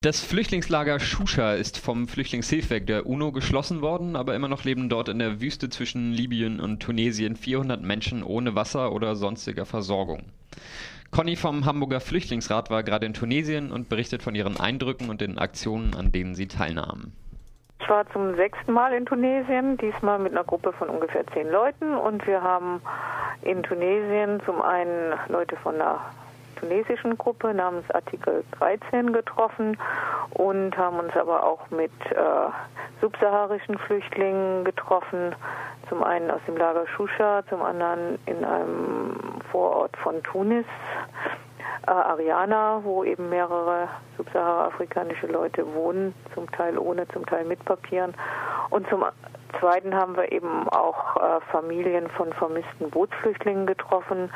[0.00, 5.08] Das Flüchtlingslager Shusha ist vom Flüchtlingshilfswerk der UNO geschlossen worden, aber immer noch leben dort
[5.08, 10.26] in der Wüste zwischen Libyen und Tunesien 400 Menschen ohne Wasser oder sonstiger Versorgung.
[11.10, 15.36] Conny vom Hamburger Flüchtlingsrat war gerade in Tunesien und berichtet von ihren Eindrücken und den
[15.36, 17.12] Aktionen, an denen sie teilnahmen.
[17.80, 21.96] Ich war zum sechsten Mal in Tunesien, diesmal mit einer Gruppe von ungefähr zehn Leuten
[21.96, 22.80] und wir haben
[23.42, 25.98] in Tunesien zum einen Leute von einer
[26.60, 29.76] tunesischen Gruppe namens Artikel 13 getroffen
[30.30, 32.16] und haben uns aber auch mit äh,
[33.00, 35.34] subsaharischen Flüchtlingen getroffen.
[35.88, 40.66] Zum einen aus dem Lager Shusha, zum anderen in einem Vorort von Tunis,
[41.86, 48.14] äh, Ariana, wo eben mehrere subsahara-afrikanische Leute wohnen, zum Teil ohne, zum Teil mit Papieren.
[48.70, 49.04] Und zum
[49.58, 54.30] Zweiten haben wir eben auch äh, Familien von vermissten Bootsflüchtlingen getroffen,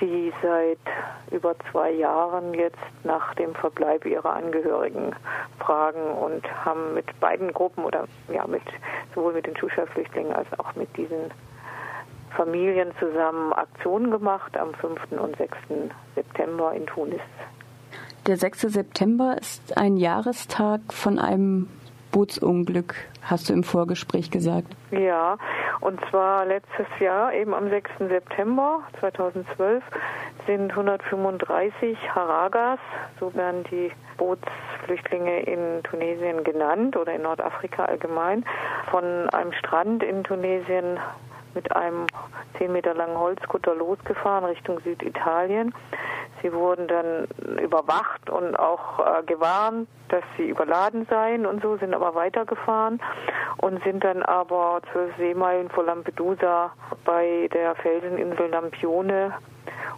[0.00, 0.78] die seit
[1.30, 5.14] über zwei Jahren jetzt nach dem Verbleib ihrer Angehörigen
[5.58, 8.62] fragen und haben mit beiden Gruppen oder ja mit
[9.14, 11.30] sowohl mit den Shusha-Flüchtlingen als auch mit diesen
[12.36, 15.12] Familien zusammen Aktionen gemacht am 5.
[15.12, 15.56] und 6.
[16.14, 17.20] September in Tunis.
[18.26, 18.60] Der 6.
[18.60, 21.68] September ist ein Jahrestag von einem
[22.12, 24.68] Bootsunglück, hast du im Vorgespräch gesagt.
[24.90, 25.36] Ja,
[25.80, 27.90] und zwar letztes Jahr, eben am 6.
[27.98, 29.82] September 2012,
[30.46, 32.78] sind 135 Haragas,
[33.20, 38.44] so werden die Bootsflüchtlinge in Tunesien genannt oder in Nordafrika allgemein,
[38.90, 40.98] von einem Strand in Tunesien
[41.54, 42.06] mit einem
[42.58, 45.74] 10 Meter langen Holzkutter losgefahren Richtung Süditalien.
[46.42, 47.26] Sie wurden dann
[47.58, 53.00] überwacht und auch äh, gewarnt, dass sie überladen seien und so, sind aber weitergefahren
[53.58, 56.72] und sind dann aber zwölf Seemeilen vor Lampedusa
[57.04, 59.34] bei der Felseninsel Lampione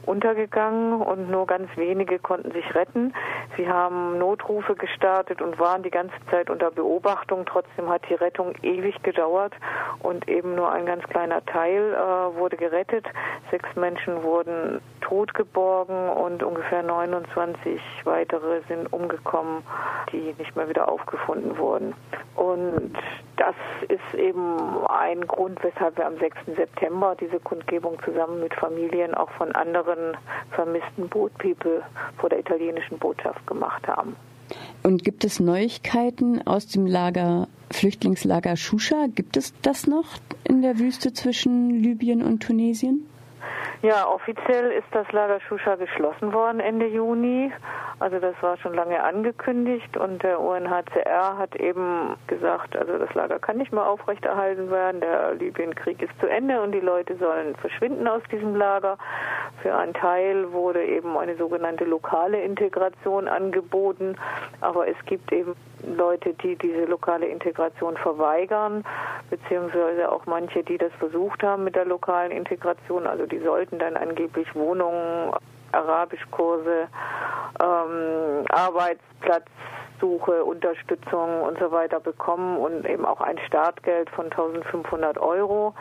[0.06, 3.12] untergegangen und nur ganz wenige konnten sich retten.
[3.56, 7.44] Sie haben Notrufe gestartet und waren die ganze Zeit unter Beobachtung.
[7.46, 9.52] Trotzdem hat die Rettung ewig gedauert
[10.00, 13.06] und eben nur ein ganz kleiner Teil äh, wurde gerettet.
[13.50, 19.62] Sechs Menschen wurden totgeborgen und ungefähr 29 weitere sind umgekommen,
[20.12, 21.94] die nicht mehr wieder aufgefunden wurden.
[22.36, 22.96] Und
[23.36, 23.54] das
[23.88, 26.36] ist eben ein Grund, weshalb wir am 6.
[26.56, 29.89] September diese Kundgebung zusammen mit Familien auch von anderen
[30.50, 31.82] vermissten Boat People
[32.18, 34.16] vor der italienischen Botschaft gemacht haben.
[34.82, 39.06] Und gibt es Neuigkeiten aus dem Lager, Flüchtlingslager Shusha?
[39.14, 40.06] Gibt es das noch
[40.44, 43.06] in der Wüste zwischen Libyen und Tunesien?
[43.82, 47.50] Ja, offiziell ist das Lager Shusha geschlossen worden Ende Juni.
[47.98, 53.38] Also das war schon lange angekündigt und der UNHCR hat eben gesagt, also das Lager
[53.38, 58.06] kann nicht mehr aufrechterhalten werden, der Libyenkrieg ist zu Ende und die Leute sollen verschwinden
[58.08, 58.98] aus diesem Lager.
[59.62, 64.16] Für einen Teil wurde eben eine sogenannte lokale Integration angeboten,
[64.62, 65.54] aber es gibt eben
[65.86, 68.84] Leute, die diese lokale Integration verweigern,
[69.28, 73.06] beziehungsweise auch manche, die das versucht haben mit der lokalen Integration.
[73.06, 75.32] Also die sollten dann angeblich Wohnungen,
[75.72, 76.88] Arabischkurse,
[77.62, 79.46] ähm, Arbeitsplatz
[80.00, 85.74] Suche, Unterstützung und so weiter bekommen und eben auch ein Startgeld von 1500 Euro.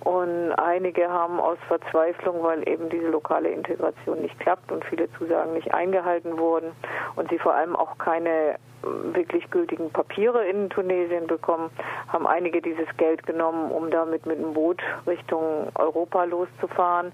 [0.00, 5.54] Und einige haben aus Verzweiflung, weil eben diese lokale Integration nicht klappt und viele Zusagen
[5.54, 6.72] nicht eingehalten wurden
[7.16, 11.70] und sie vor allem auch keine wirklich gültigen Papiere in Tunesien bekommen,
[12.08, 17.12] haben einige dieses Geld genommen, um damit mit dem Boot Richtung Europa loszufahren.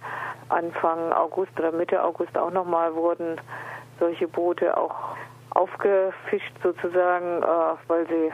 [0.48, 3.41] Anfang August oder Mitte August auch nochmal wurden
[4.00, 5.16] solche Boote auch
[5.50, 7.47] aufgefischt sozusagen, äh,
[7.88, 8.33] weil sie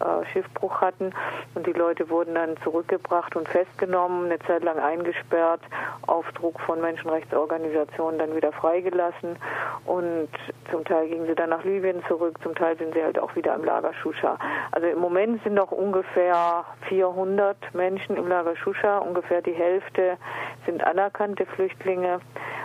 [0.00, 1.12] äh, Schiffbruch hatten.
[1.54, 5.60] Und die Leute wurden dann zurückgebracht und festgenommen, eine Zeit lang eingesperrt,
[6.06, 9.36] auf Druck von Menschenrechtsorganisationen dann wieder freigelassen.
[9.84, 10.30] Und
[10.70, 13.54] zum Teil gingen sie dann nach Libyen zurück, zum Teil sind sie halt auch wieder
[13.54, 14.38] im Lager Shusha.
[14.72, 20.16] Also im Moment sind noch ungefähr 400 Menschen im Lager Shusha, ungefähr die Hälfte
[20.66, 22.20] sind anerkannte Flüchtlinge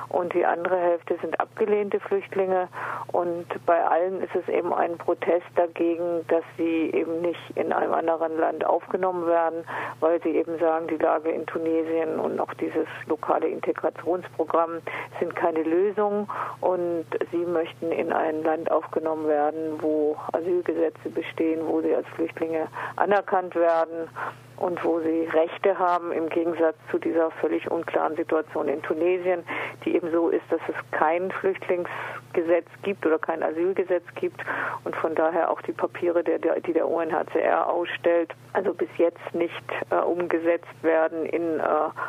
[0.10, 2.68] und die andere Hälfte sind abgelehnte Flüchtlinge.
[3.12, 7.94] Und bei allen ist es eben ein Protest dagegen, dass sie eben nicht in einem
[7.94, 9.64] anderen Land aufgenommen werden,
[10.00, 14.82] weil sie eben sagen, die Lage in Tunesien und auch dieses lokale Integrationsprogramm
[15.20, 16.30] sind keine Lösung
[16.62, 22.68] und sie möchten in ein Land aufgenommen werden, wo Asylgesetze bestehen, wo sie als Flüchtlinge
[22.96, 24.10] anerkannt werden
[24.58, 29.44] und wo sie Rechte haben, im Gegensatz zu dieser völlig unklaren Situation in Tunesien,
[29.84, 34.42] die eben so ist, dass es kein Flüchtlingsgesetz gibt oder kein Asylgesetz gibt
[34.84, 39.52] und von daher auch die Papiere, die der UNHCR ausstellt, also bis jetzt nicht
[39.90, 41.64] äh, umgesetzt werden in äh,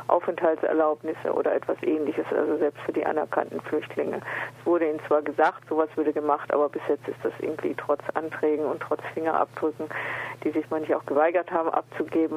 [0.06, 4.20] Aufenthaltserlaubnisse oder etwas ähnliches, also selbst für die anerkannten Flüchtlinge.
[4.60, 8.02] Es wurde ihnen zwar gesagt, sowas würde gemacht, aber bis jetzt ist das irgendwie trotz
[8.14, 9.88] Anträgen und trotz Fingerabdrücken,
[10.44, 12.35] die sich manche auch geweigert haben abzugeben,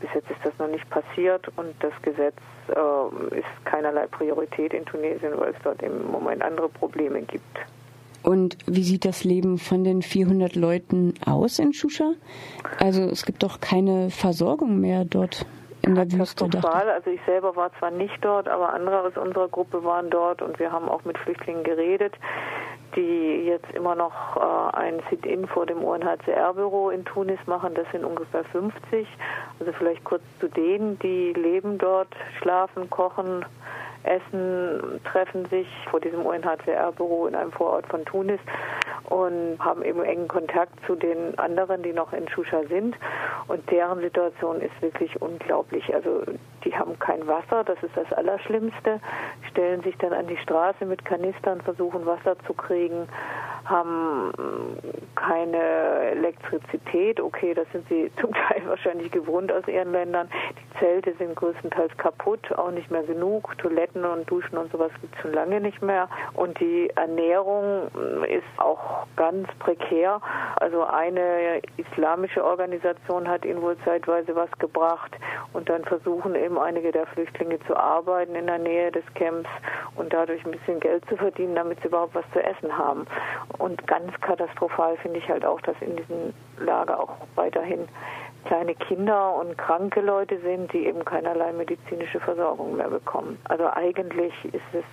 [0.00, 2.36] bis jetzt ist das noch nicht passiert und das Gesetz
[2.68, 7.58] äh, ist keinerlei Priorität in Tunesien, weil es dort im Moment andere Probleme gibt.
[8.22, 12.12] Und wie sieht das Leben von den 400 Leuten aus in Shusha?
[12.78, 15.44] Also es gibt doch keine Versorgung mehr dort
[15.82, 16.44] in der Wüste.
[16.44, 20.58] Also ich selber war zwar nicht dort, aber andere aus unserer Gruppe waren dort und
[20.60, 22.14] wir haben auch mit Flüchtlingen geredet,
[22.96, 27.74] die jetzt immer noch äh, ein Sit-in vor dem UNHCR-Büro in Tunis machen.
[27.74, 29.06] Das sind ungefähr 50.
[29.60, 33.44] Also vielleicht kurz zu denen, die leben dort, schlafen, kochen,
[34.04, 38.40] essen, treffen sich vor diesem UNHCR-Büro in einem Vorort von Tunis
[39.04, 42.96] und haben eben engen Kontakt zu den anderen, die noch in Shusha sind.
[43.48, 45.94] Und deren Situation ist wirklich unglaublich.
[45.94, 46.22] Also
[46.64, 49.00] die haben kein Wasser, das ist das Allerschlimmste,
[49.50, 53.08] stellen sich dann an die Straße mit Kanistern, versuchen Wasser zu kriegen,
[53.64, 54.32] haben
[55.14, 55.58] keine
[56.12, 57.20] Elektrizität.
[57.20, 60.28] Okay, das sind sie zum Teil wahrscheinlich gewohnt aus ihren Ländern.
[60.50, 63.56] Die Zelte sind größtenteils kaputt, auch nicht mehr genug.
[63.58, 66.08] Toiletten und Duschen und sowas gibt es schon lange nicht mehr.
[66.34, 67.88] Und die Ernährung
[68.28, 70.20] ist auch ganz prekär.
[70.56, 75.16] Also eine islamische Organisation hat ihnen wohl zeitweise was gebracht
[75.52, 79.48] und dann versuchen eben einige der Flüchtlinge zu arbeiten in der Nähe des Camps
[79.96, 83.06] und dadurch ein bisschen Geld zu verdienen, damit sie überhaupt was zu essen haben.
[83.58, 87.88] Und ganz katastrophal finde ich halt auch, dass in diesem Lager auch weiterhin
[88.44, 93.38] kleine Kinder und kranke Leute sind, die eben keinerlei medizinische Versorgung mehr bekommen.
[93.44, 94.84] Also eigentlich ist es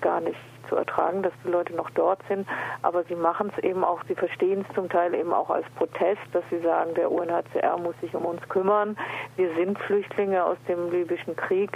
[0.00, 0.38] gar nicht
[0.68, 2.46] zu ertragen, dass die Leute noch dort sind.
[2.82, 6.20] Aber sie machen es eben auch, sie verstehen es zum Teil eben auch als Protest,
[6.32, 8.96] dass sie sagen, der UNHCR muss sich um uns kümmern.
[9.36, 11.70] Wir sind Flüchtlinge aus dem libyschen Krieg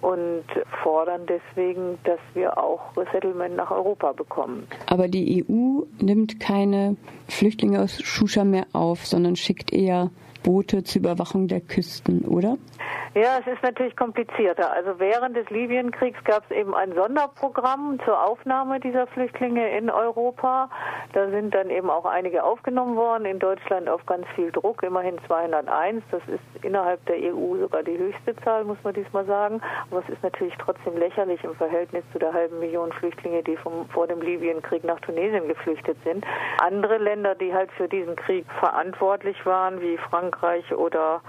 [0.00, 0.44] und
[0.82, 4.66] fordern deswegen, dass wir auch Resettlement nach Europa bekommen.
[4.86, 6.96] Aber die EU nimmt keine
[7.32, 10.10] Flüchtlinge aus Shusha mehr auf, sondern schickt eher
[10.42, 12.58] Boote zur Überwachung der Küsten, oder?
[13.14, 14.72] Ja, es ist natürlich komplizierter.
[14.72, 20.70] Also während des Libyenkriegs gab es eben ein Sonderprogramm zur Aufnahme dieser Flüchtlinge in Europa.
[21.12, 25.18] Da sind dann eben auch einige aufgenommen worden, in Deutschland auf ganz viel Druck, immerhin
[25.26, 26.02] 201.
[26.10, 29.60] Das ist innerhalb der EU sogar die höchste Zahl, muss man diesmal sagen.
[29.90, 33.86] Aber es ist natürlich trotzdem lächerlich im Verhältnis zu der halben Million Flüchtlinge, die vom,
[33.90, 36.24] vor dem Libyenkrieg nach Tunesien geflüchtet sind.
[36.62, 41.20] Andere Länder, die halt für diesen Krieg verantwortlich waren, wie Frankreich oder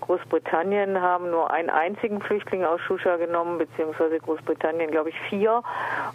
[0.00, 5.62] Großbritannien, haben nur einen einzigen Flüchtling aus Shusha genommen, beziehungsweise Großbritannien, glaube ich, vier.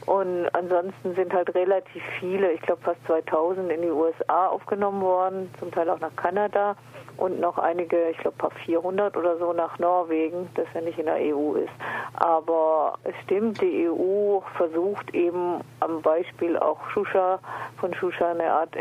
[0.06, 5.50] Und ansonsten sind halt relativ viele, ich glaube fast 2000 in die USA aufgenommen worden,
[5.60, 6.76] zum Teil auch nach Kanada
[7.18, 11.06] und noch einige, ich glaube, paar 400 oder so nach Norwegen, das ja nicht in
[11.06, 11.72] der EU ist.
[12.14, 17.40] Aber es stimmt, die EU versucht eben am Beispiel auch Shusha,
[17.80, 18.76] von Shusha eine Art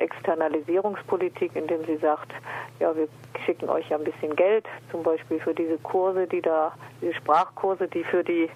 [0.47, 2.33] Externalisierungspolitik, indem sie sagt,
[2.79, 3.09] ja, wir
[3.45, 7.89] schicken euch ja ein bisschen Geld, zum Beispiel für diese Kurse, die da, diese Sprachkurse,
[7.89, 8.49] die für die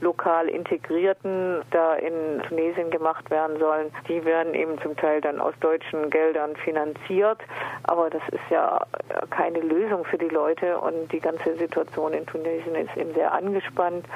[0.00, 3.90] lokal Integrierten da in Tunesien gemacht werden sollen.
[4.08, 7.38] Die werden eben zum Teil dann aus deutschen Geldern finanziert.
[7.84, 8.84] Aber das ist ja
[9.30, 14.06] keine Lösung für die Leute und die ganze Situation in Tunesien ist eben sehr angespannt.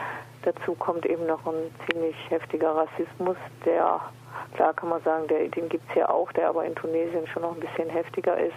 [0.43, 4.01] Dazu kommt eben noch ein ziemlich heftiger Rassismus, der,
[4.55, 7.43] klar kann man sagen, der, den gibt es ja auch, der aber in Tunesien schon
[7.43, 8.55] noch ein bisschen heftiger ist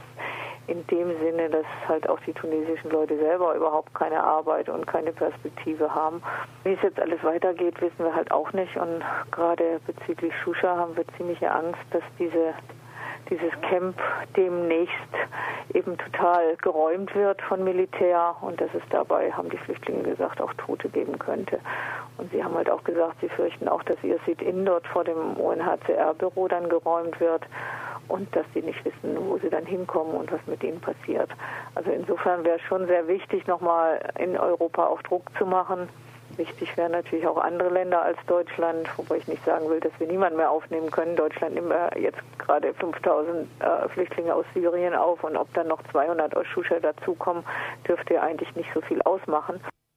[0.68, 5.11] in dem Sinne, dass halt auch die tunesischen Leute selber überhaupt keine Arbeit und keine
[5.11, 6.21] Perspektive haben.
[6.64, 8.78] Wie es jetzt alles weitergeht, wissen wir halt auch nicht.
[8.78, 12.54] Und gerade bezüglich Shusha haben wir ziemliche Angst, dass diese
[13.31, 13.97] dieses Camp
[14.35, 14.94] demnächst
[15.73, 20.54] eben total geräumt wird von Militär und dass es dabei, haben die Flüchtlinge gesagt, auch
[20.56, 21.59] Tote geben könnte.
[22.18, 25.38] Und sie haben halt auch gesagt, sie fürchten auch, dass ihr Sit-in dort vor dem
[25.38, 27.44] UNHCR-Büro dann geräumt wird
[28.09, 31.30] und dass sie nicht wissen, wo sie dann hinkommen und was mit ihnen passiert.
[31.76, 35.88] Also insofern wäre es schon sehr wichtig, nochmal in Europa auch Druck zu machen.
[36.38, 40.07] Wichtig wären natürlich auch andere Länder als Deutschland, wobei ich nicht sagen will, dass wir
[40.07, 41.16] niemanden mehr aufnehmen können.
[41.16, 46.35] Deutschland nimmt jetzt gerade 5000 äh, Flüchtlinge aus Syrien auf und ob dann noch 200
[46.35, 47.44] aus Shusha dazukommen,
[47.88, 49.59] dürfte ja eigentlich nicht so viel ausmachen.